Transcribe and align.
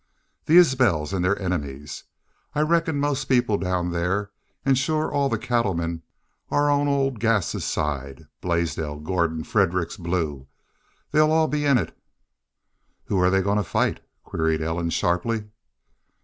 "The 0.45 0.57
Isbels 0.57 1.13
an' 1.13 1.21
their 1.21 1.39
enemies. 1.39 2.05
I 2.55 2.61
reckon 2.61 2.97
most 2.97 3.25
people 3.25 3.59
down 3.59 3.91
thar, 3.91 4.31
an' 4.65 4.73
sure 4.73 5.11
all 5.11 5.29
the 5.29 5.37
cattlemen, 5.37 6.01
air 6.51 6.71
on 6.71 6.87
old 6.87 7.19
Gass's 7.19 7.63
side. 7.65 8.23
Blaisdell, 8.41 9.01
Gordon, 9.01 9.43
Fredericks, 9.43 9.97
Blue 9.97 10.47
they'll 11.11 11.31
all 11.31 11.47
be 11.47 11.65
in 11.65 11.77
it." 11.77 11.95
"Who 13.03 13.19
are 13.19 13.29
they 13.29 13.43
goin' 13.43 13.57
to 13.57 13.63
fight?" 13.63 13.99
queried 14.23 14.59
Ellen, 14.63 14.89
sharply. 14.89 15.49